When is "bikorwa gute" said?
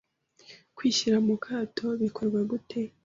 2.01-2.81